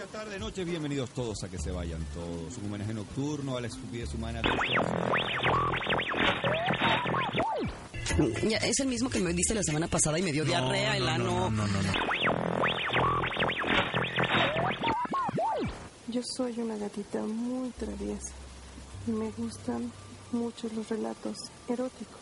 [0.00, 2.56] día, tarde, noche, bienvenidos todos a que se vayan todos.
[2.58, 4.40] Un homenaje nocturno a la estupidez humana.
[8.48, 11.06] Ya, es el mismo que me diste la semana pasada y me dio diarrea, el
[11.06, 11.50] ano.
[11.50, 11.92] no, no, no, no.
[16.08, 18.32] Yo soy una gatita muy traviesa
[19.06, 19.92] y me gustan
[20.32, 21.36] mucho los relatos
[21.68, 22.19] eróticos.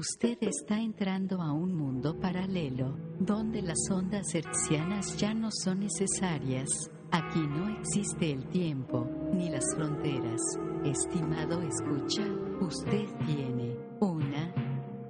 [0.00, 6.70] Usted está entrando a un mundo paralelo, donde las ondas hertzianas ya no son necesarias.
[7.10, 10.40] Aquí no existe el tiempo, ni las fronteras.
[10.86, 12.24] Estimado escucha,
[12.62, 14.54] usted tiene una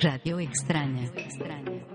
[0.01, 1.05] radio extraña.
[1.05, 1.87] extraña.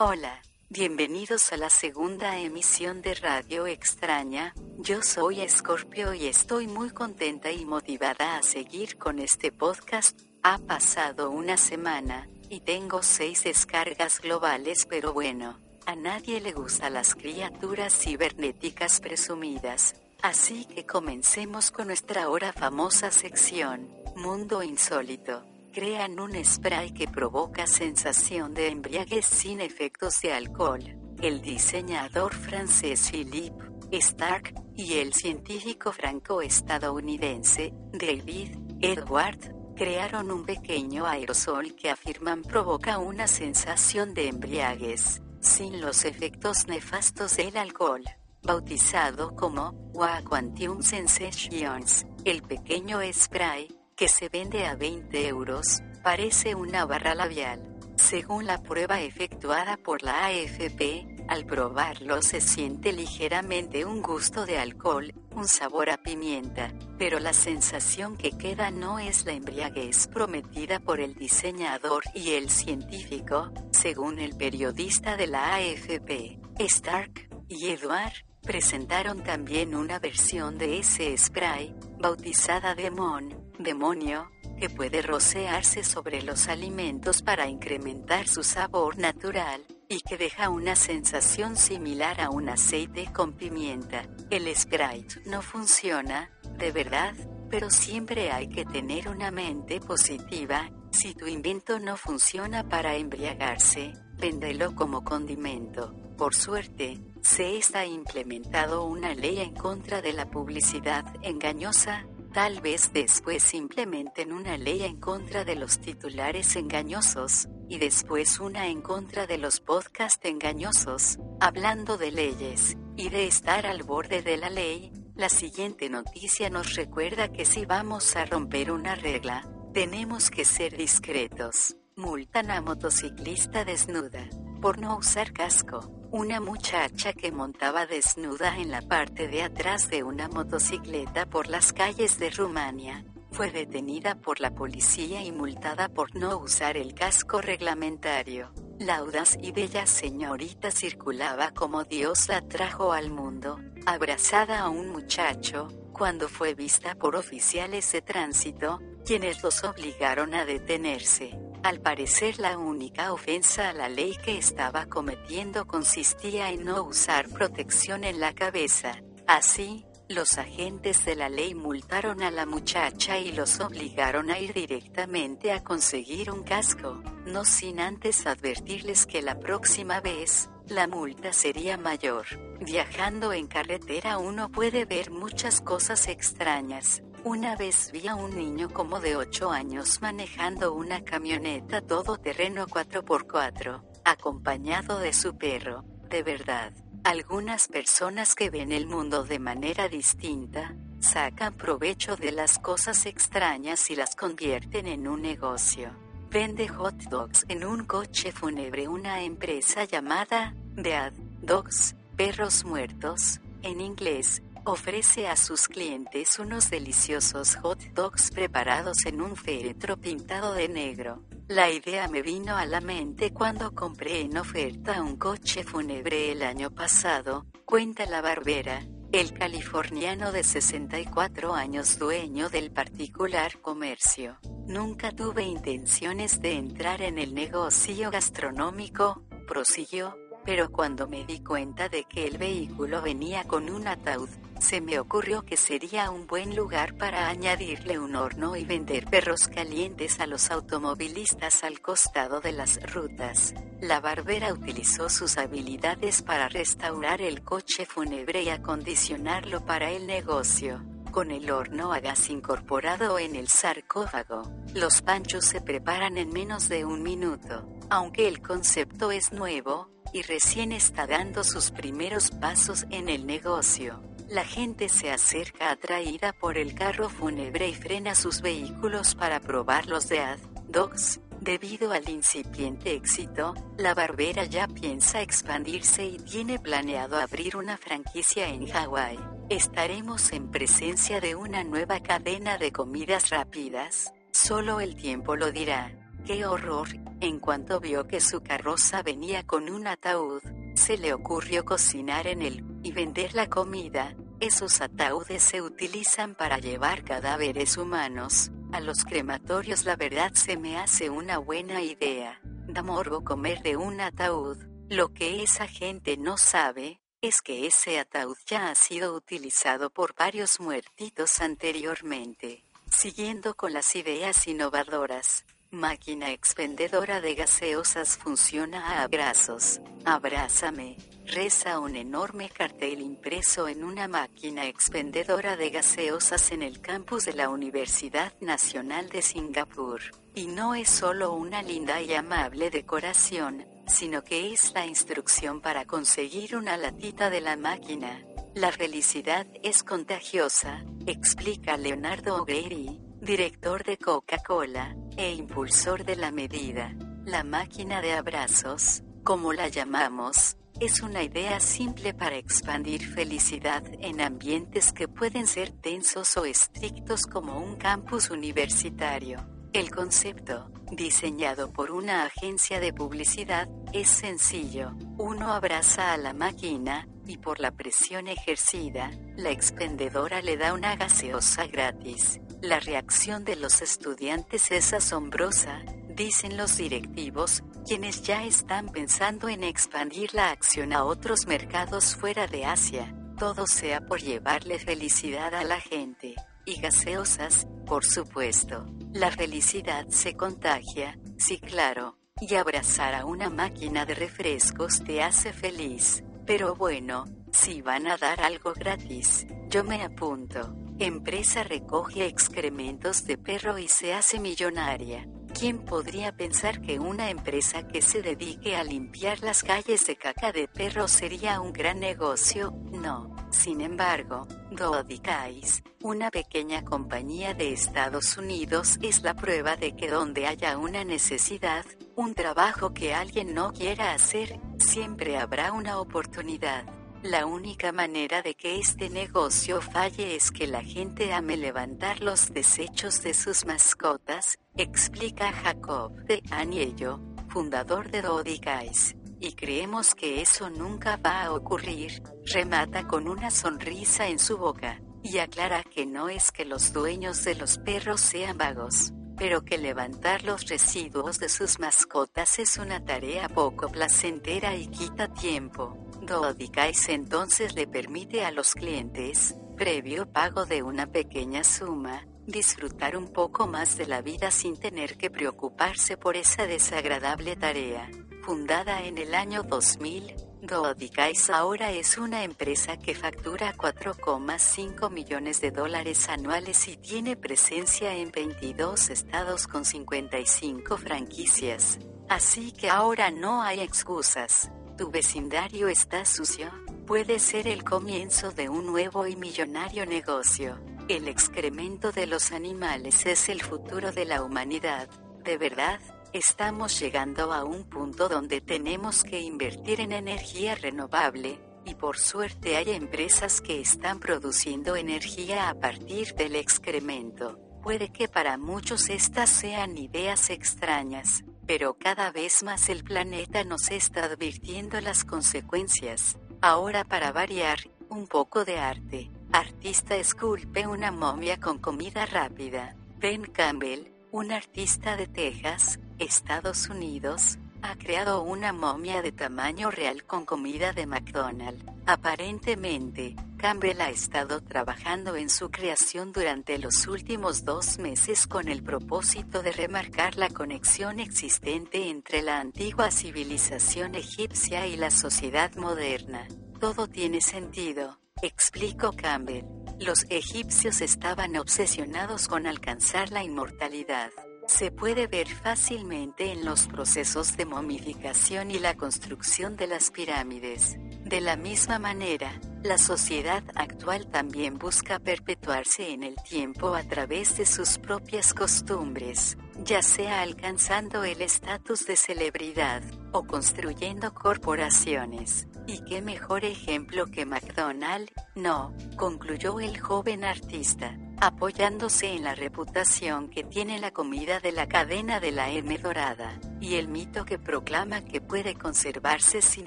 [0.00, 4.54] Hola, bienvenidos a la segunda emisión de Radio Extraña.
[4.78, 10.16] Yo soy Escorpio y estoy muy contenta y motivada a seguir con este podcast.
[10.44, 16.94] Ha pasado una semana y tengo seis descargas globales, pero bueno, a nadie le gustan
[16.94, 19.96] las criaturas cibernéticas presumidas.
[20.22, 25.42] Así que comencemos con nuestra ahora famosa sección, Mundo Insólito
[25.78, 30.82] crean un spray que provoca sensación de embriaguez sin efectos de alcohol.
[31.22, 41.76] El diseñador francés Philippe Stark y el científico franco-estadounidense David Edward crearon un pequeño aerosol
[41.76, 48.02] que afirman provoca una sensación de embriaguez, sin los efectos nefastos del alcohol.
[48.42, 56.54] Bautizado como Wa Quantum Sensations, el pequeño spray que se vende a 20 euros, parece
[56.54, 57.60] una barra labial.
[57.96, 64.56] Según la prueba efectuada por la AFP, al probarlo se siente ligeramente un gusto de
[64.56, 70.78] alcohol, un sabor a pimienta, pero la sensación que queda no es la embriaguez prometida
[70.78, 78.12] por el diseñador y el científico, según el periodista de la AFP, Stark y Edward,
[78.48, 86.48] presentaron también una versión de ese spray, bautizada Demon, demonio, que puede rociarse sobre los
[86.48, 93.12] alimentos para incrementar su sabor natural, y que deja una sensación similar a un aceite
[93.12, 94.06] con pimienta.
[94.30, 97.14] El Sprite no funciona, de verdad,
[97.50, 100.70] pero siempre hay que tener una mente positiva.
[100.90, 105.94] Si tu invento no funciona para embriagarse, véndelo como condimento.
[106.16, 112.92] Por suerte, se está implementado una ley en contra de la publicidad engañosa, Tal vez
[112.92, 119.26] después simplemente una ley en contra de los titulares engañosos, y después una en contra
[119.26, 121.18] de los podcasts engañosos.
[121.40, 126.74] Hablando de leyes, y de estar al borde de la ley, la siguiente noticia nos
[126.74, 131.76] recuerda que si vamos a romper una regla, tenemos que ser discretos.
[131.98, 134.28] Multan a motociclista desnuda,
[134.62, 135.80] por no usar casco.
[136.12, 141.72] Una muchacha que montaba desnuda en la parte de atrás de una motocicleta por las
[141.72, 147.40] calles de Rumania, fue detenida por la policía y multada por no usar el casco
[147.40, 148.52] reglamentario.
[148.78, 154.90] La audaz y bella señorita circulaba como Dios la trajo al mundo, abrazada a un
[154.90, 161.34] muchacho, cuando fue vista por oficiales de tránsito, quienes los obligaron a detenerse.
[161.62, 167.26] Al parecer la única ofensa a la ley que estaba cometiendo consistía en no usar
[167.30, 169.00] protección en la cabeza.
[169.26, 174.52] Así, los agentes de la ley multaron a la muchacha y los obligaron a ir
[174.52, 181.32] directamente a conseguir un casco, no sin antes advertirles que la próxima vez, la multa
[181.32, 182.26] sería mayor.
[182.60, 187.02] Viajando en carretera uno puede ver muchas cosas extrañas.
[187.28, 193.82] Una vez vi a un niño como de 8 años manejando una camioneta todoterreno 4x4,
[194.02, 196.72] acompañado de su perro, de verdad.
[197.04, 203.90] Algunas personas que ven el mundo de manera distinta, sacan provecho de las cosas extrañas
[203.90, 205.90] y las convierten en un negocio.
[206.30, 213.80] Vende hot dogs en un coche fúnebre una empresa llamada Dead Dogs, perros muertos, en
[213.80, 220.68] inglés, ofrece a sus clientes unos deliciosos hot dogs preparados en un féretro pintado de
[220.68, 221.22] negro.
[221.48, 226.42] La idea me vino a la mente cuando compré en oferta un coche fúnebre el
[226.42, 234.38] año pasado, cuenta la barbera, el californiano de 64 años dueño del particular comercio.
[234.66, 241.88] Nunca tuve intenciones de entrar en el negocio gastronómico, prosiguió, pero cuando me di cuenta
[241.88, 244.28] de que el vehículo venía con un ataúd,
[244.60, 249.48] se me ocurrió que sería un buen lugar para añadirle un horno y vender perros
[249.48, 253.54] calientes a los automovilistas al costado de las rutas.
[253.80, 260.82] La barbera utilizó sus habilidades para restaurar el coche fúnebre y acondicionarlo para el negocio.
[261.10, 264.42] Con el horno a gas incorporado en el sarcófago,
[264.74, 267.66] los panchos se preparan en menos de un minuto.
[267.90, 274.02] Aunque el concepto es nuevo, y recién está dando sus primeros pasos en el negocio.
[274.28, 279.86] La gente se acerca atraída por el carro fúnebre y frena sus vehículos para probar
[279.86, 280.38] los de Ad
[280.68, 281.20] Dogs.
[281.40, 288.48] Debido al incipiente éxito, la barbera ya piensa expandirse y tiene planeado abrir una franquicia
[288.48, 289.18] en Hawái.
[289.48, 294.12] Estaremos en presencia de una nueva cadena de comidas rápidas.
[294.30, 295.90] Solo el tiempo lo dirá.
[296.26, 296.88] ¡Qué horror!
[297.20, 300.42] En cuanto vio que su carroza venía con un ataúd,
[300.74, 304.14] se le ocurrió cocinar en él y vender la comida.
[304.40, 308.52] Esos ataúdes se utilizan para llevar cadáveres humanos.
[308.72, 312.40] A los crematorios la verdad se me hace una buena idea.
[312.68, 314.58] Da morbo comer de un ataúd.
[314.88, 320.14] Lo que esa gente no sabe, es que ese ataúd ya ha sido utilizado por
[320.14, 322.64] varios muertitos anteriormente.
[322.90, 329.80] Siguiendo con las ideas innovadoras, Máquina expendedora de gaseosas funciona a abrazos.
[330.06, 330.96] Abrázame.
[331.30, 337.34] Reza un enorme cartel impreso en una máquina expendedora de gaseosas en el campus de
[337.34, 340.00] la Universidad Nacional de Singapur.
[340.34, 345.84] Y no es solo una linda y amable decoración, sino que es la instrucción para
[345.84, 348.24] conseguir una latita de la máquina.
[348.54, 356.94] La felicidad es contagiosa, explica Leonardo O'Grady, director de Coca-Cola, e impulsor de la medida.
[357.26, 364.20] La máquina de abrazos, como la llamamos, es una idea simple para expandir felicidad en
[364.20, 369.44] ambientes que pueden ser tensos o estrictos como un campus universitario.
[369.72, 374.92] El concepto, diseñado por una agencia de publicidad, es sencillo.
[375.18, 380.96] Uno abraza a la máquina, y por la presión ejercida, la expendedora le da una
[380.96, 382.40] gaseosa gratis.
[382.62, 385.82] La reacción de los estudiantes es asombrosa,
[386.18, 392.48] dicen los directivos, quienes ya están pensando en expandir la acción a otros mercados fuera
[392.48, 396.34] de Asia, todo sea por llevarle felicidad a la gente.
[396.66, 398.84] Y gaseosas, por supuesto.
[399.12, 405.52] La felicidad se contagia, sí claro, y abrazar a una máquina de refrescos te hace
[405.52, 406.24] feliz.
[406.44, 410.74] Pero bueno, si van a dar algo gratis, yo me apunto.
[410.98, 415.28] Empresa recoge excrementos de perro y se hace millonaria.
[415.58, 420.52] ¿Quién podría pensar que una empresa que se dedique a limpiar las calles de caca
[420.52, 422.72] de perro sería un gran negocio?
[422.92, 423.34] No.
[423.50, 430.46] Sin embargo, Dodicais, una pequeña compañía de Estados Unidos, es la prueba de que donde
[430.46, 431.84] haya una necesidad,
[432.14, 436.97] un trabajo que alguien no quiera hacer, siempre habrá una oportunidad.
[437.22, 442.52] La única manera de que este negocio falle es que la gente ame levantar los
[442.54, 449.16] desechos de sus mascotas, explica Jacob de Aniello, fundador de Dodicais.
[449.40, 452.22] Y creemos que eso nunca va a ocurrir,
[452.52, 457.42] remata con una sonrisa en su boca, y aclara que no es que los dueños
[457.42, 463.04] de los perros sean vagos, pero que levantar los residuos de sus mascotas es una
[463.04, 466.07] tarea poco placentera y quita tiempo.
[466.28, 473.28] Dodicais entonces le permite a los clientes, previo pago de una pequeña suma, disfrutar un
[473.28, 478.10] poco más de la vida sin tener que preocuparse por esa desagradable tarea.
[478.42, 485.70] Fundada en el año 2000, Dodicais ahora es una empresa que factura 4,5 millones de
[485.70, 491.98] dólares anuales y tiene presencia en 22 estados con 55 franquicias.
[492.28, 496.70] Así que ahora no hay excusas tu vecindario está sucio,
[497.06, 500.76] puede ser el comienzo de un nuevo y millonario negocio.
[501.08, 505.08] El excremento de los animales es el futuro de la humanidad.
[505.44, 506.00] De verdad,
[506.32, 512.76] estamos llegando a un punto donde tenemos que invertir en energía renovable, y por suerte
[512.76, 517.56] hay empresas que están produciendo energía a partir del excremento.
[517.84, 523.90] Puede que para muchos estas sean ideas extrañas, pero cada vez más el planeta nos
[523.90, 526.38] está advirtiendo las consecuencias.
[526.62, 529.30] Ahora para variar, un poco de arte.
[529.52, 532.96] Artista esculpe una momia con comida rápida.
[533.18, 540.24] Ben Campbell, un artista de Texas, Estados Unidos, ha creado una momia de tamaño real
[540.24, 541.84] con comida de McDonald's.
[542.06, 548.82] Aparentemente, Campbell ha estado trabajando en su creación durante los últimos dos meses con el
[548.82, 556.46] propósito de remarcar la conexión existente entre la antigua civilización egipcia y la sociedad moderna.
[556.80, 559.64] Todo tiene sentido, explicó Campbell.
[559.98, 564.30] Los egipcios estaban obsesionados con alcanzar la inmortalidad.
[564.68, 570.96] Se puede ver fácilmente en los procesos de momificación y la construcción de las pirámides.
[571.24, 577.56] De la misma manera, la sociedad actual también busca perpetuarse en el tiempo a través
[577.56, 585.66] de sus propias costumbres, ya sea alcanzando el estatus de celebridad o construyendo corporaciones.
[585.88, 588.28] ¿Y qué mejor ejemplo que McDonald?
[588.54, 594.86] No, concluyó el joven artista, apoyándose en la reputación que tiene la comida de la
[594.86, 599.86] cadena de la M dorada, y el mito que proclama que puede conservarse sin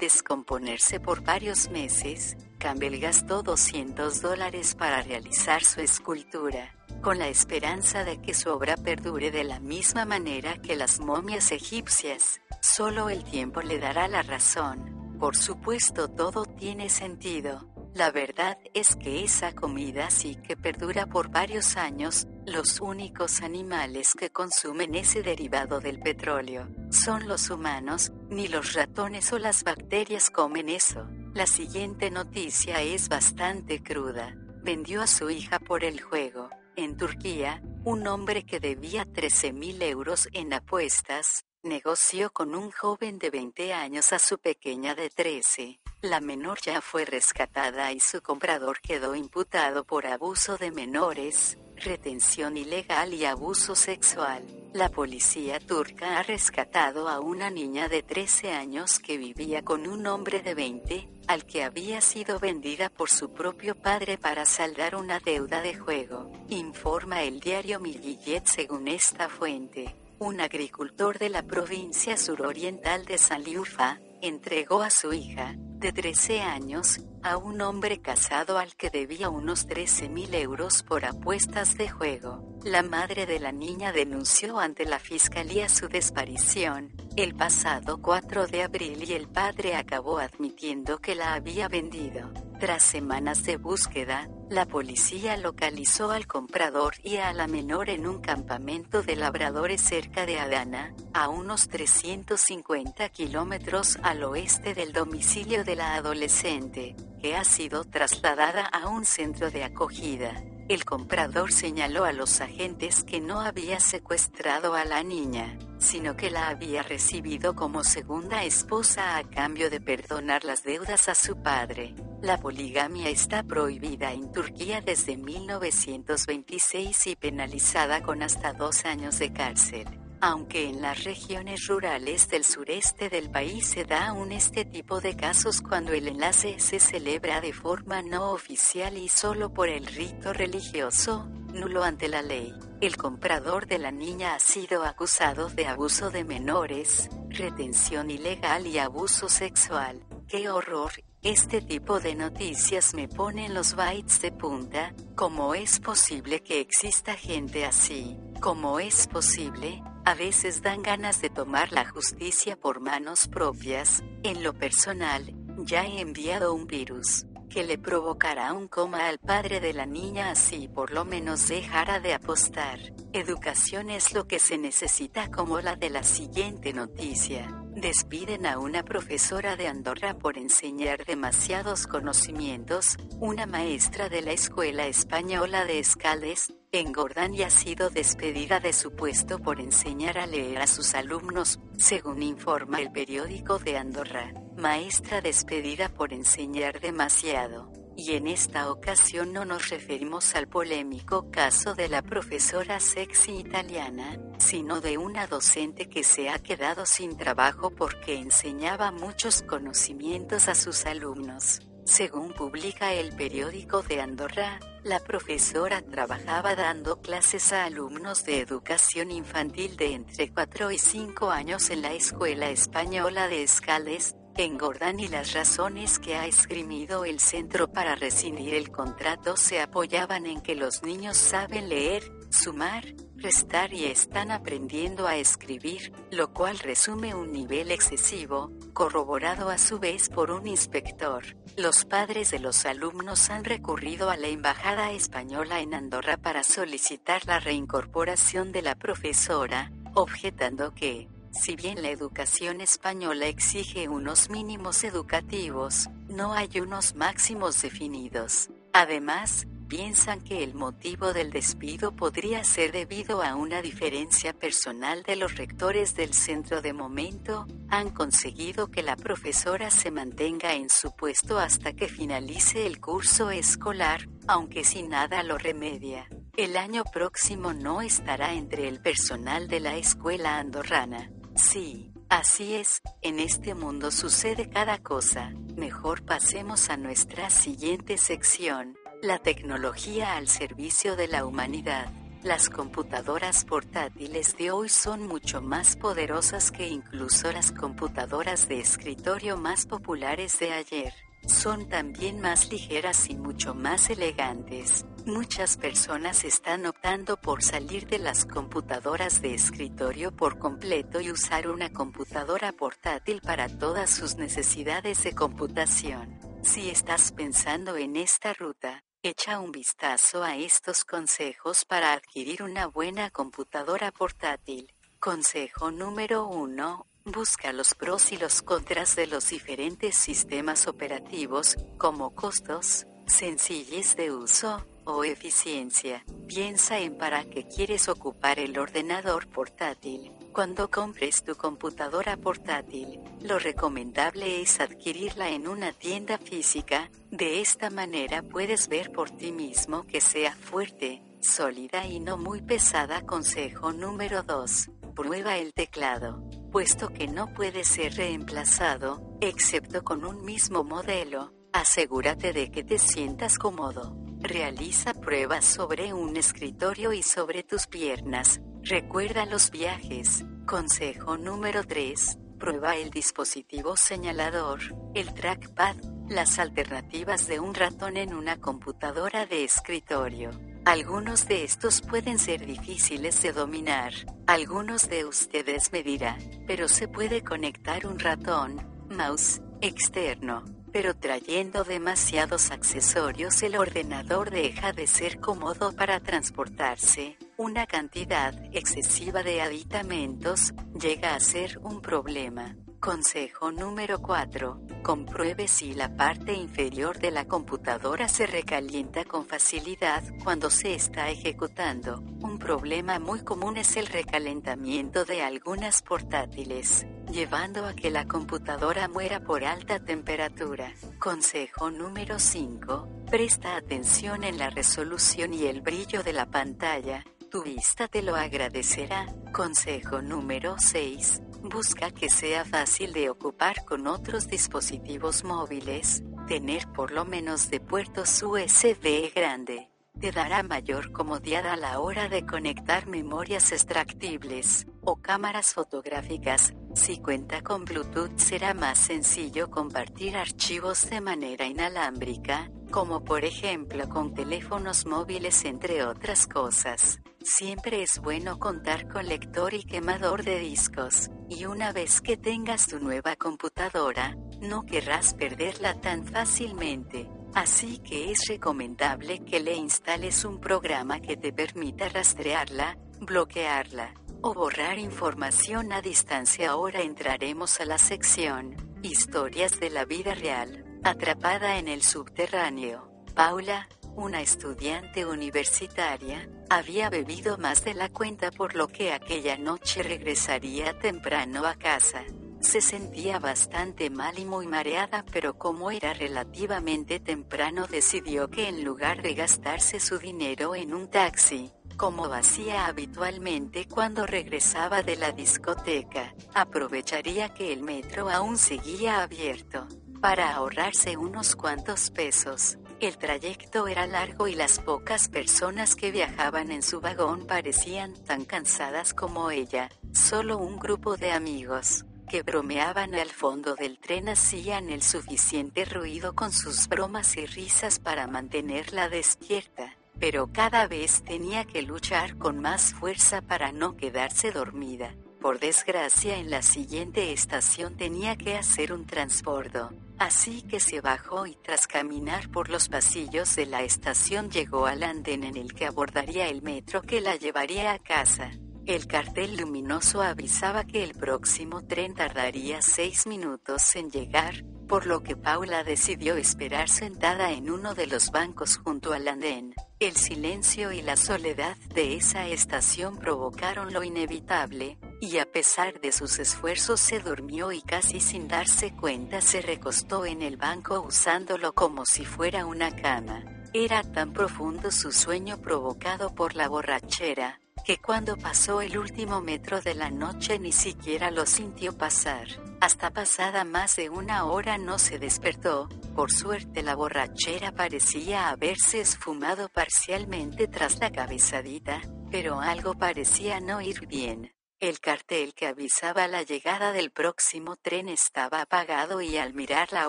[0.00, 8.02] descomponerse por varios meses, Campbell gastó 200 dólares para realizar su escultura, con la esperanza
[8.02, 12.40] de que su obra perdure de la misma manera que las momias egipcias.
[12.60, 15.01] Solo el tiempo le dará la razón.
[15.22, 17.68] Por supuesto todo tiene sentido.
[17.94, 24.14] La verdad es que esa comida sí que perdura por varios años, los únicos animales
[24.18, 30.28] que consumen ese derivado del petróleo son los humanos, ni los ratones o las bacterias
[30.28, 31.06] comen eso.
[31.34, 34.34] La siguiente noticia es bastante cruda.
[34.64, 36.50] Vendió a su hija por el juego.
[36.74, 43.30] En Turquía, un hombre que debía 13.000 euros en apuestas, negoció con un joven de
[43.30, 45.78] 20 años a su pequeña de 13.
[46.00, 52.56] La menor ya fue rescatada y su comprador quedó imputado por abuso de menores, retención
[52.56, 54.44] ilegal y abuso sexual.
[54.72, 60.06] La policía turca ha rescatado a una niña de 13 años que vivía con un
[60.06, 65.20] hombre de 20, al que había sido vendida por su propio padre para saldar una
[65.20, 72.16] deuda de juego, informa el diario Millet según esta fuente un agricultor de la provincia
[72.16, 78.76] suroriental de Saliufa, entregó a su hija, de 13 años, a un hombre casado al
[78.76, 82.56] que debía unos 13 mil euros por apuestas de juego.
[82.64, 88.62] La madre de la niña denunció ante la fiscalía su desaparición, el pasado 4 de
[88.62, 92.32] abril y el padre acabó admitiendo que la había vendido.
[92.58, 98.20] Tras semanas de búsqueda, la policía localizó al comprador y a la menor en un
[98.20, 105.76] campamento de labradores cerca de Adana, a unos 350 kilómetros al oeste del domicilio de
[105.76, 110.42] la adolescente, que ha sido trasladada a un centro de acogida.
[110.68, 116.30] El comprador señaló a los agentes que no había secuestrado a la niña, sino que
[116.30, 121.94] la había recibido como segunda esposa a cambio de perdonar las deudas a su padre.
[122.22, 129.32] La poligamia está prohibida en Turquía desde 1926 y penalizada con hasta dos años de
[129.32, 130.01] cárcel.
[130.24, 135.16] Aunque en las regiones rurales del sureste del país se da aún este tipo de
[135.16, 140.32] casos cuando el enlace se celebra de forma no oficial y solo por el rito
[140.32, 142.54] religioso, nulo ante la ley.
[142.80, 148.78] El comprador de la niña ha sido acusado de abuso de menores, retención ilegal y
[148.78, 150.06] abuso sexual.
[150.28, 150.92] ¡Qué horror!
[151.22, 154.94] Este tipo de noticias me ponen los bytes de punta.
[155.16, 158.16] ¿Cómo es posible que exista gente así?
[158.40, 159.82] ¿Cómo es posible?
[160.04, 164.02] A veces dan ganas de tomar la justicia por manos propias.
[164.24, 169.60] En lo personal, ya he enviado un virus que le provocará un coma al padre
[169.60, 172.80] de la niña así por lo menos dejará de apostar.
[173.12, 177.54] Educación es lo que se necesita como la de la siguiente noticia.
[177.74, 184.86] Despiden a una profesora de Andorra por enseñar demasiados conocimientos, una maestra de la Escuela
[184.86, 186.92] Española de Escales, en
[187.32, 192.22] y ha sido despedida de su puesto por enseñar a leer a sus alumnos, según
[192.22, 194.34] informa el periódico de Andorra.
[194.56, 197.81] Maestra despedida por enseñar demasiado.
[197.96, 204.18] Y en esta ocasión no nos referimos al polémico caso de la profesora sexy italiana,
[204.38, 210.54] sino de una docente que se ha quedado sin trabajo porque enseñaba muchos conocimientos a
[210.54, 211.60] sus alumnos.
[211.84, 219.10] Según publica el periódico de Andorra, la profesora trabajaba dando clases a alumnos de educación
[219.10, 225.08] infantil de entre 4 y 5 años en la Escuela Española de Escales, engordan y
[225.08, 230.54] las razones que ha esgrimido el centro para rescindir el contrato se apoyaban en que
[230.54, 232.84] los niños saben leer, sumar,
[233.16, 239.78] restar y están aprendiendo a escribir, lo cual resume un nivel excesivo, corroborado a su
[239.78, 241.36] vez por un inspector.
[241.56, 247.26] Los padres de los alumnos han recurrido a la Embajada Española en Andorra para solicitar
[247.26, 254.84] la reincorporación de la profesora, objetando que, si bien la educación española exige unos mínimos
[254.84, 258.50] educativos, no hay unos máximos definidos.
[258.74, 265.16] Además, piensan que el motivo del despido podría ser debido a una diferencia personal de
[265.16, 270.94] los rectores del centro de momento, han conseguido que la profesora se mantenga en su
[270.94, 276.06] puesto hasta que finalice el curso escolar, aunque sin nada lo remedia.
[276.36, 281.10] El año próximo no estará entre el personal de la escuela andorrana.
[281.34, 285.32] Sí, así es, en este mundo sucede cada cosa.
[285.56, 291.90] Mejor pasemos a nuestra siguiente sección, la tecnología al servicio de la humanidad.
[292.22, 299.36] Las computadoras portátiles de hoy son mucho más poderosas que incluso las computadoras de escritorio
[299.36, 300.94] más populares de ayer.
[301.26, 304.84] Son también más ligeras y mucho más elegantes.
[305.06, 311.48] Muchas personas están optando por salir de las computadoras de escritorio por completo y usar
[311.48, 316.20] una computadora portátil para todas sus necesidades de computación.
[316.44, 322.68] Si estás pensando en esta ruta, echa un vistazo a estos consejos para adquirir una
[322.68, 324.72] buena computadora portátil.
[325.00, 326.86] Consejo número 1.
[327.06, 334.12] Busca los pros y los contras de los diferentes sistemas operativos, como costos, sencillez de
[334.12, 336.04] uso, o eficiencia.
[336.26, 340.12] Piensa en para qué quieres ocupar el ordenador portátil.
[340.32, 347.68] Cuando compres tu computadora portátil, lo recomendable es adquirirla en una tienda física, de esta
[347.68, 353.02] manera puedes ver por ti mismo que sea fuerte, sólida y no muy pesada.
[353.02, 354.70] Consejo número 2.
[354.94, 362.32] Prueba el teclado, puesto que no puede ser reemplazado, excepto con un mismo modelo, asegúrate
[362.32, 363.96] de que te sientas cómodo.
[364.22, 368.40] Realiza pruebas sobre un escritorio y sobre tus piernas.
[368.62, 370.24] Recuerda los viajes.
[370.46, 372.18] Consejo número 3.
[372.38, 374.60] Prueba el dispositivo señalador,
[374.94, 375.74] el trackpad,
[376.08, 380.30] las alternativas de un ratón en una computadora de escritorio.
[380.64, 383.92] Algunos de estos pueden ser difíciles de dominar,
[384.28, 391.64] algunos de ustedes me dirán, pero se puede conectar un ratón, mouse, externo, pero trayendo
[391.64, 397.18] demasiados accesorios el ordenador deja de ser cómodo para transportarse.
[397.36, 402.56] Una cantidad excesiva de aditamentos llega a ser un problema.
[402.82, 404.60] Consejo número 4.
[404.82, 411.08] Compruebe si la parte inferior de la computadora se recalienta con facilidad cuando se está
[411.08, 412.00] ejecutando.
[412.00, 418.88] Un problema muy común es el recalentamiento de algunas portátiles, llevando a que la computadora
[418.88, 420.74] muera por alta temperatura.
[420.98, 422.88] Consejo número 5.
[423.08, 427.04] Presta atención en la resolución y el brillo de la pantalla.
[427.30, 429.06] Tu vista te lo agradecerá.
[429.32, 436.92] Consejo número 6 Busca que sea fácil de ocupar con otros dispositivos móviles, tener por
[436.92, 439.68] lo menos de puertos USB grande.
[440.00, 446.54] Te dará mayor comodidad a la hora de conectar memorias extractibles o cámaras fotográficas.
[446.74, 453.88] Si cuenta con Bluetooth será más sencillo compartir archivos de manera inalámbrica, como por ejemplo
[453.88, 457.00] con teléfonos móviles entre otras cosas.
[457.24, 462.66] Siempre es bueno contar con lector y quemador de discos, y una vez que tengas
[462.66, 467.08] tu nueva computadora, no querrás perderla tan fácilmente.
[467.34, 474.34] Así que es recomendable que le instales un programa que te permita rastrearla, bloquearla o
[474.34, 476.50] borrar información a distancia.
[476.50, 482.90] Ahora entraremos a la sección, Historias de la vida real, atrapada en el subterráneo.
[483.14, 489.82] Paula, una estudiante universitaria, había bebido más de la cuenta por lo que aquella noche
[489.82, 492.04] regresaría temprano a casa.
[492.40, 498.64] Se sentía bastante mal y muy mareada, pero como era relativamente temprano decidió que en
[498.64, 505.12] lugar de gastarse su dinero en un taxi, como hacía habitualmente cuando regresaba de la
[505.12, 509.68] discoteca, aprovecharía que el metro aún seguía abierto,
[510.00, 512.58] para ahorrarse unos cuantos pesos.
[512.82, 518.24] El trayecto era largo y las pocas personas que viajaban en su vagón parecían tan
[518.24, 524.68] cansadas como ella, solo un grupo de amigos que bromeaban al fondo del tren hacían
[524.68, 531.44] el suficiente ruido con sus bromas y risas para mantenerla despierta, pero cada vez tenía
[531.44, 534.92] que luchar con más fuerza para no quedarse dormida.
[535.22, 541.26] Por desgracia en la siguiente estación tenía que hacer un transbordo, así que se bajó
[541.26, 545.66] y tras caminar por los pasillos de la estación llegó al andén en el que
[545.66, 548.32] abordaría el metro que la llevaría a casa.
[548.66, 555.02] El cartel luminoso avisaba que el próximo tren tardaría seis minutos en llegar, por lo
[555.02, 559.54] que Paula decidió esperar sentada en uno de los bancos junto al andén.
[559.78, 565.92] El silencio y la soledad de esa estación provocaron lo inevitable, y a pesar de
[565.92, 571.52] sus esfuerzos se durmió y casi sin darse cuenta se recostó en el banco usándolo
[571.52, 573.24] como si fuera una cama.
[573.52, 579.60] Era tan profundo su sueño provocado por la borrachera, que cuando pasó el último metro
[579.60, 582.26] de la noche ni siquiera lo sintió pasar.
[582.60, 588.80] Hasta pasada más de una hora no se despertó, por suerte la borrachera parecía haberse
[588.80, 594.32] esfumado parcialmente tras la cabezadita, pero algo parecía no ir bien.
[594.60, 599.88] El cartel que avisaba la llegada del próximo tren estaba apagado y al mirar la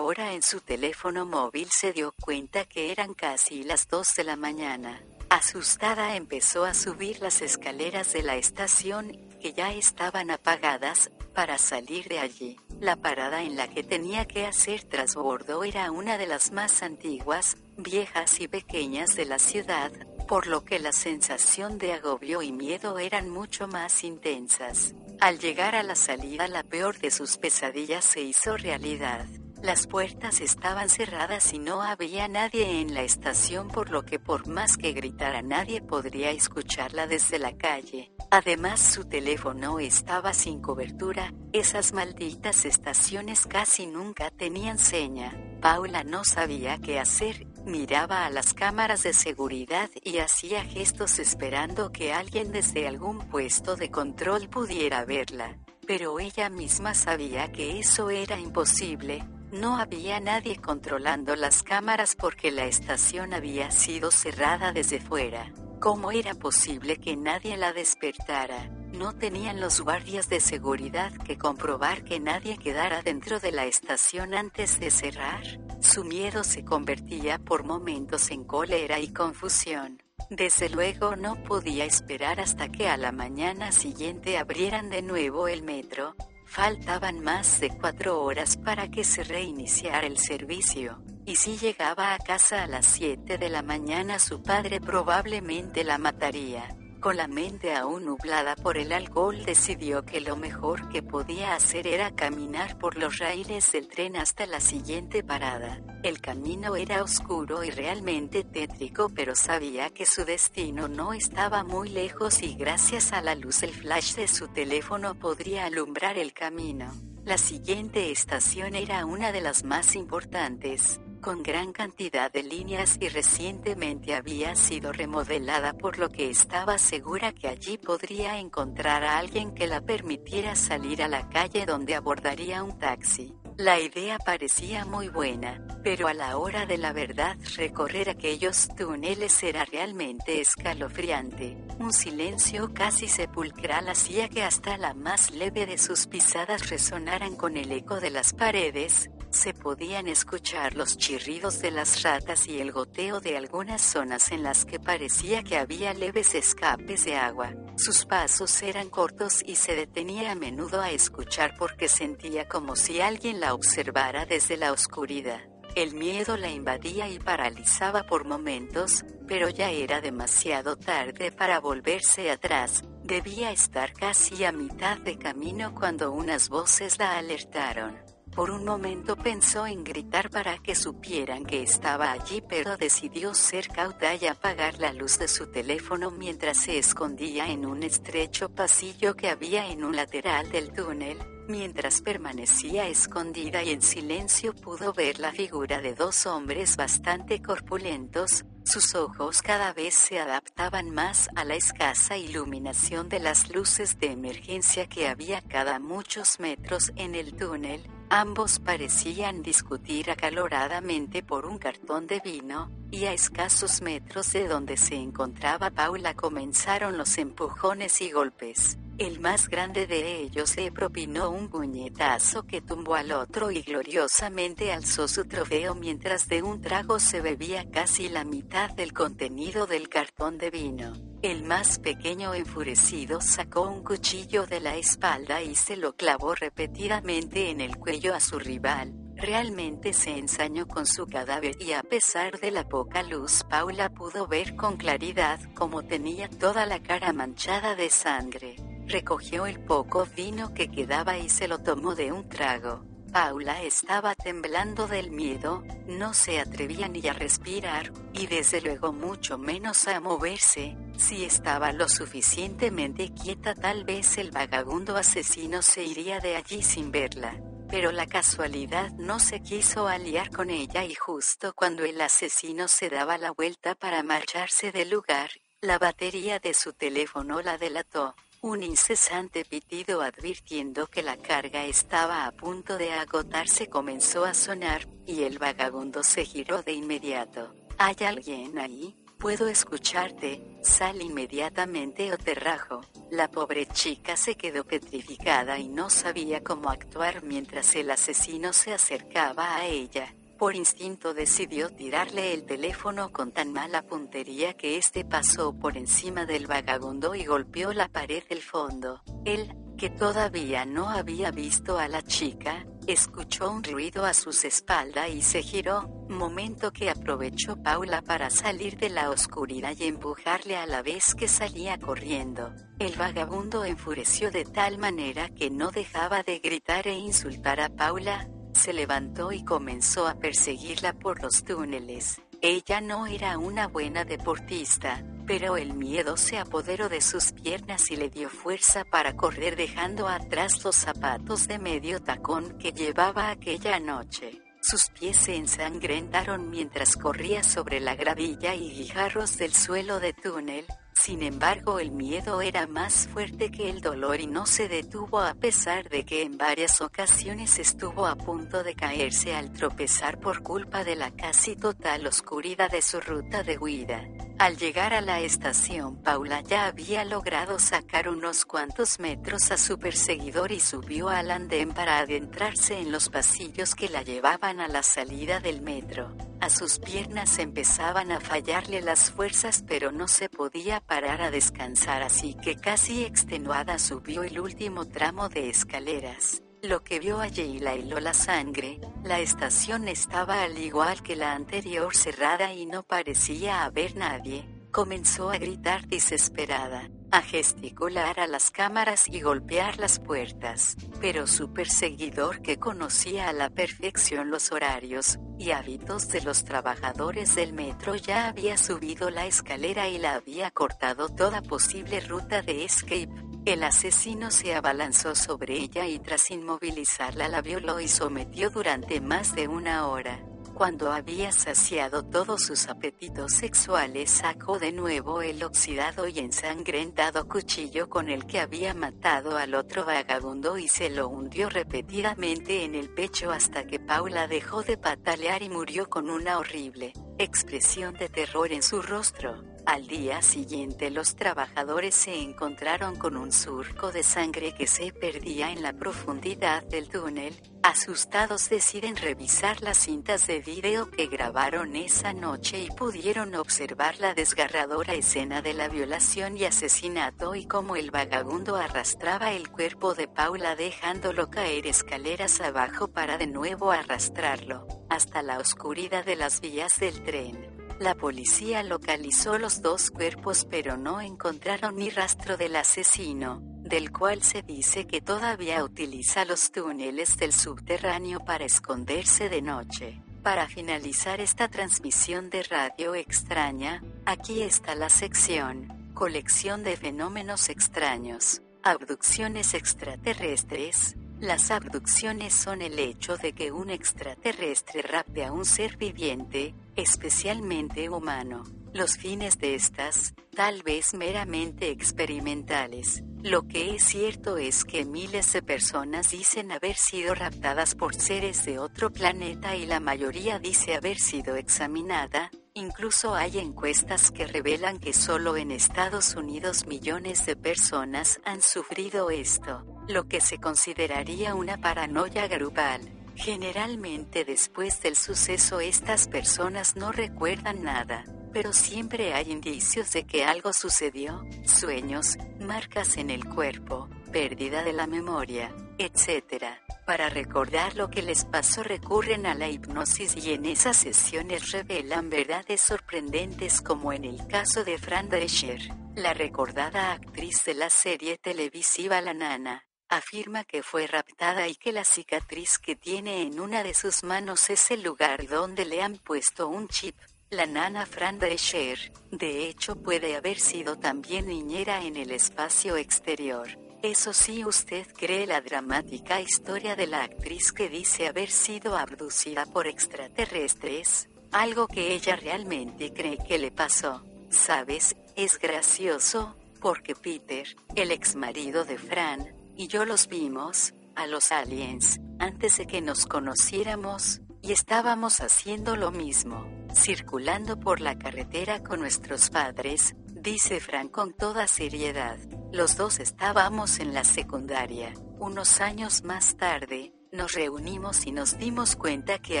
[0.00, 4.34] hora en su teléfono móvil se dio cuenta que eran casi las dos de la
[4.34, 5.00] mañana.
[5.34, 12.06] Asustada empezó a subir las escaleras de la estación, que ya estaban apagadas, para salir
[12.06, 12.56] de allí.
[12.78, 17.56] La parada en la que tenía que hacer trasbordo era una de las más antiguas,
[17.76, 19.90] viejas y pequeñas de la ciudad,
[20.28, 24.94] por lo que la sensación de agobio y miedo eran mucho más intensas.
[25.20, 29.26] Al llegar a la salida la peor de sus pesadillas se hizo realidad.
[29.64, 34.46] Las puertas estaban cerradas y no había nadie en la estación por lo que por
[34.46, 38.12] más que gritara nadie podría escucharla desde la calle.
[38.30, 45.34] Además su teléfono estaba sin cobertura, esas malditas estaciones casi nunca tenían seña.
[45.62, 51.90] Paula no sabía qué hacer, miraba a las cámaras de seguridad y hacía gestos esperando
[51.90, 55.56] que alguien desde algún puesto de control pudiera verla.
[55.86, 59.24] Pero ella misma sabía que eso era imposible,
[59.54, 65.52] no había nadie controlando las cámaras porque la estación había sido cerrada desde fuera.
[65.80, 68.68] ¿Cómo era posible que nadie la despertara?
[68.92, 74.34] ¿No tenían los guardias de seguridad que comprobar que nadie quedara dentro de la estación
[74.34, 75.42] antes de cerrar?
[75.80, 80.02] Su miedo se convertía por momentos en cólera y confusión.
[80.30, 85.62] Desde luego no podía esperar hasta que a la mañana siguiente abrieran de nuevo el
[85.62, 86.16] metro,
[86.54, 92.18] Faltaban más de cuatro horas para que se reiniciara el servicio, y si llegaba a
[92.18, 96.76] casa a las siete de la mañana su padre probablemente la mataría.
[97.04, 101.86] Con la mente aún nublada por el alcohol decidió que lo mejor que podía hacer
[101.86, 105.82] era caminar por los raíles del tren hasta la siguiente parada.
[106.02, 111.90] El camino era oscuro y realmente tétrico pero sabía que su destino no estaba muy
[111.90, 116.90] lejos y gracias a la luz el flash de su teléfono podría alumbrar el camino.
[117.26, 123.08] La siguiente estación era una de las más importantes, con gran cantidad de líneas y
[123.08, 129.54] recientemente había sido remodelada por lo que estaba segura que allí podría encontrar a alguien
[129.54, 133.34] que la permitiera salir a la calle donde abordaría un taxi.
[133.56, 139.40] La idea parecía muy buena, pero a la hora de la verdad recorrer aquellos túneles
[139.44, 141.56] era realmente escalofriante.
[141.78, 147.56] Un silencio casi sepulcral hacía que hasta la más leve de sus pisadas resonaran con
[147.56, 152.72] el eco de las paredes, se podían escuchar los chirridos de las ratas y el
[152.72, 157.52] goteo de algunas zonas en las que parecía que había leves escapes de agua.
[157.76, 163.00] Sus pasos eran cortos y se detenía a menudo a escuchar porque sentía como si
[163.00, 165.40] alguien la observara desde la oscuridad.
[165.74, 172.30] El miedo la invadía y paralizaba por momentos, pero ya era demasiado tarde para volverse
[172.30, 172.84] atrás.
[173.02, 178.03] Debía estar casi a mitad de camino cuando unas voces la alertaron.
[178.34, 183.68] Por un momento pensó en gritar para que supieran que estaba allí, pero decidió ser
[183.68, 189.14] cauta y apagar la luz de su teléfono mientras se escondía en un estrecho pasillo
[189.14, 191.16] que había en un lateral del túnel.
[191.46, 198.44] Mientras permanecía escondida y en silencio pudo ver la figura de dos hombres bastante corpulentos,
[198.64, 204.10] sus ojos cada vez se adaptaban más a la escasa iluminación de las luces de
[204.10, 211.58] emergencia que había cada muchos metros en el túnel, Ambos parecían discutir acaloradamente por un
[211.58, 218.00] cartón de vino, y a escasos metros de donde se encontraba Paula comenzaron los empujones
[218.00, 218.78] y golpes.
[218.96, 224.72] El más grande de ellos le propinó un puñetazo que tumbó al otro y gloriosamente
[224.72, 229.88] alzó su trofeo mientras de un trago se bebía casi la mitad del contenido del
[229.88, 230.92] cartón de vino.
[231.22, 237.50] El más pequeño enfurecido sacó un cuchillo de la espalda y se lo clavó repetidamente
[237.50, 238.94] en el cuello a su rival.
[239.16, 244.28] Realmente se ensañó con su cadáver y a pesar de la poca luz Paula pudo
[244.28, 248.73] ver con claridad cómo tenía toda la cara manchada de sangre.
[248.86, 252.84] Recogió el poco vino que quedaba y se lo tomó de un trago.
[253.14, 259.38] Paula estaba temblando del miedo, no se atrevía ni a respirar, y desde luego mucho
[259.38, 266.18] menos a moverse, si estaba lo suficientemente quieta tal vez el vagabundo asesino se iría
[266.18, 267.40] de allí sin verla.
[267.70, 272.90] Pero la casualidad no se quiso aliar con ella y justo cuando el asesino se
[272.90, 278.16] daba la vuelta para marcharse del lugar, la batería de su teléfono la delató.
[278.44, 284.86] Un incesante pitido advirtiendo que la carga estaba a punto de agotarse comenzó a sonar,
[285.06, 287.54] y el vagabundo se giró de inmediato.
[287.78, 288.98] ¿Hay alguien ahí?
[289.16, 292.82] Puedo escucharte, sal inmediatamente o te rajo.
[293.10, 298.74] La pobre chica se quedó petrificada y no sabía cómo actuar mientras el asesino se
[298.74, 300.14] acercaba a ella.
[300.44, 306.26] Por instinto decidió tirarle el teléfono con tan mala puntería que este pasó por encima
[306.26, 309.00] del vagabundo y golpeó la pared del fondo.
[309.24, 315.08] Él, que todavía no había visto a la chica, escuchó un ruido a sus espaldas
[315.08, 320.66] y se giró, momento que aprovechó Paula para salir de la oscuridad y empujarle a
[320.66, 322.52] la vez que salía corriendo.
[322.78, 328.28] El vagabundo enfureció de tal manera que no dejaba de gritar e insultar a Paula,
[328.54, 332.20] se levantó y comenzó a perseguirla por los túneles.
[332.40, 337.96] Ella no era una buena deportista, pero el miedo se apoderó de sus piernas y
[337.96, 343.80] le dio fuerza para correr dejando atrás los zapatos de medio tacón que llevaba aquella
[343.80, 344.40] noche.
[344.60, 350.66] Sus pies se ensangrentaron mientras corría sobre la gravilla y guijarros del suelo de túnel,
[350.94, 355.34] sin embargo, el miedo era más fuerte que el dolor y no se detuvo a
[355.34, 360.84] pesar de que en varias ocasiones estuvo a punto de caerse al tropezar por culpa
[360.84, 364.08] de la casi total oscuridad de su ruta de huida.
[364.44, 369.78] Al llegar a la estación, Paula ya había logrado sacar unos cuantos metros a su
[369.78, 374.82] perseguidor y subió al andén para adentrarse en los pasillos que la llevaban a la
[374.82, 376.14] salida del metro.
[376.42, 382.02] A sus piernas empezaban a fallarle las fuerzas pero no se podía parar a descansar
[382.02, 386.43] así que casi extenuada subió el último tramo de escaleras.
[386.64, 391.34] Lo que vio allí la heló la sangre, la estación estaba al igual que la
[391.34, 394.48] anterior cerrada y no parecía haber nadie.
[394.70, 401.52] Comenzó a gritar desesperada a gesticular a las cámaras y golpear las puertas, pero su
[401.52, 407.94] perseguidor que conocía a la perfección los horarios y hábitos de los trabajadores del metro
[407.94, 413.23] ya había subido la escalera y la había cortado toda posible ruta de escape.
[413.44, 419.34] El asesino se abalanzó sobre ella y tras inmovilizarla la violó y sometió durante más
[419.34, 420.24] de una hora.
[420.54, 427.90] Cuando había saciado todos sus apetitos sexuales, sacó de nuevo el oxidado y ensangrentado cuchillo
[427.90, 432.88] con el que había matado al otro vagabundo y se lo hundió repetidamente en el
[432.88, 438.52] pecho hasta que Paula dejó de patalear y murió con una horrible expresión de terror
[438.52, 439.53] en su rostro.
[439.66, 445.50] Al día siguiente los trabajadores se encontraron con un surco de sangre que se perdía
[445.52, 447.34] en la profundidad del túnel.
[447.62, 454.12] Asustados deciden revisar las cintas de video que grabaron esa noche y pudieron observar la
[454.12, 460.08] desgarradora escena de la violación y asesinato y cómo el vagabundo arrastraba el cuerpo de
[460.08, 466.78] Paula dejándolo caer escaleras abajo para de nuevo arrastrarlo, hasta la oscuridad de las vías
[466.78, 467.53] del tren.
[467.80, 474.22] La policía localizó los dos cuerpos pero no encontraron ni rastro del asesino, del cual
[474.22, 480.00] se dice que todavía utiliza los túneles del subterráneo para esconderse de noche.
[480.22, 488.40] Para finalizar esta transmisión de radio extraña, aquí está la sección, colección de fenómenos extraños,
[488.62, 495.76] abducciones extraterrestres, las abducciones son el hecho de que un extraterrestre rapte a un ser
[495.76, 498.42] viviente, especialmente humano.
[498.72, 503.02] Los fines de estas, tal vez meramente experimentales.
[503.22, 508.44] Lo que es cierto es que miles de personas dicen haber sido raptadas por seres
[508.44, 514.78] de otro planeta y la mayoría dice haber sido examinada, Incluso hay encuestas que revelan
[514.78, 521.34] que solo en Estados Unidos millones de personas han sufrido esto, lo que se consideraría
[521.34, 522.80] una paranoia grupal.
[523.16, 530.24] Generalmente después del suceso estas personas no recuerdan nada, pero siempre hay indicios de que
[530.24, 536.44] algo sucedió, sueños, marcas en el cuerpo, pérdida de la memoria, etc.
[536.84, 542.10] Para recordar lo que les pasó recurren a la hipnosis y en esas sesiones revelan
[542.10, 548.18] verdades sorprendentes como en el caso de Fran Drescher, la recordada actriz de la serie
[548.18, 549.64] televisiva La Nana.
[549.88, 554.50] Afirma que fue raptada y que la cicatriz que tiene en una de sus manos
[554.50, 556.96] es el lugar donde le han puesto un chip.
[557.34, 563.48] La nana Fran Drescher, de hecho, puede haber sido también niñera en el espacio exterior.
[563.82, 569.46] Eso sí, usted cree la dramática historia de la actriz que dice haber sido abducida
[569.46, 574.04] por extraterrestres, algo que ella realmente cree que le pasó.
[574.30, 574.94] ¿Sabes?
[575.16, 581.32] Es gracioso, porque Peter, el ex marido de Fran, y yo los vimos, a los
[581.32, 588.62] aliens, antes de que nos conociéramos, y estábamos haciendo lo mismo, circulando por la carretera
[588.62, 592.18] con nuestros padres, dice Fran con toda seriedad.
[592.52, 594.92] Los dos estábamos en la secundaria.
[595.18, 599.40] Unos años más tarde, nos reunimos y nos dimos cuenta que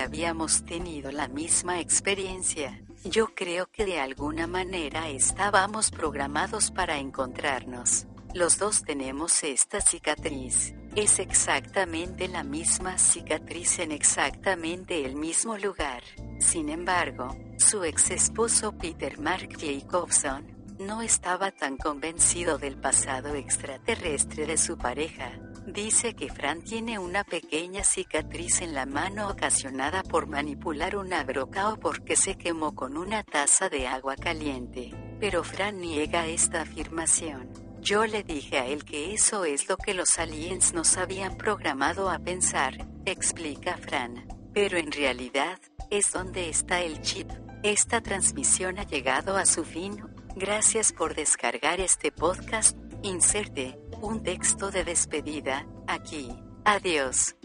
[0.00, 2.80] habíamos tenido la misma experiencia.
[3.04, 8.06] Yo creo que de alguna manera estábamos programados para encontrarnos.
[8.32, 10.74] Los dos tenemos esta cicatriz.
[10.96, 16.04] Es exactamente la misma cicatriz en exactamente el mismo lugar.
[16.38, 20.46] Sin embargo, su ex esposo Peter Mark Jacobson
[20.78, 25.32] no estaba tan convencido del pasado extraterrestre de su pareja.
[25.66, 31.74] Dice que Fran tiene una pequeña cicatriz en la mano ocasionada por manipular una broca
[31.80, 34.92] porque se quemó con una taza de agua caliente.
[35.18, 37.63] Pero Fran niega esta afirmación.
[37.84, 42.08] Yo le dije a él que eso es lo que los aliens nos habían programado
[42.08, 44.26] a pensar, explica Fran.
[44.54, 45.58] Pero en realidad,
[45.90, 47.30] es donde está el chip.
[47.62, 50.02] Esta transmisión ha llegado a su fin
[50.36, 52.76] Gracias por descargar este podcast.
[53.02, 56.28] Inserte un texto de despedida aquí.
[56.64, 57.36] Adiós.